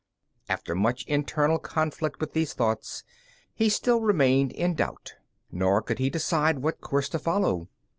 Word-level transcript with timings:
After 0.49 0.73
much 0.73 1.05
internal 1.05 1.59
conflict 1.59 2.19
with 2.19 2.33
these 2.33 2.53
thoughts, 2.55 3.03
he 3.53 3.69
still 3.69 4.01
remained 4.01 4.51
in 4.51 4.73
doubt, 4.73 5.13
nor 5.51 5.79
could 5.83 5.99
he 5.99 6.09
decide 6.09 6.63
what 6.63 6.81
course 6.81 7.07
to 7.09 7.19
follow. 7.19 7.67